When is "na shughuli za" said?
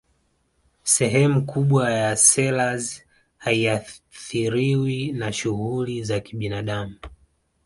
5.11-6.19